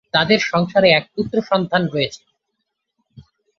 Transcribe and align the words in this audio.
তাদের 0.13 0.39
সংসারে 0.43 0.87
এক 0.89 1.05
পুত্র 1.15 1.35
সন্তান 1.41 1.81
রয়েছে। 1.87 2.21